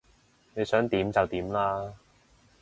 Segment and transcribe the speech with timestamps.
[0.55, 1.93] 你想點就點啦